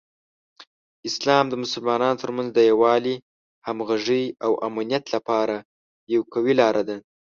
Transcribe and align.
اسلام 1.09 1.45
د 1.49 1.53
مسلمانانو 1.63 2.21
ترمنځ 2.23 2.49
د 2.53 2.59
یووالي، 2.69 3.15
همغږۍ، 3.67 4.23
او 4.45 4.51
امنیت 4.67 5.05
لپاره 5.15 5.55
یوه 6.13 6.25
قوي 6.33 6.53
لاره 6.61 6.83
ده. 6.89 6.97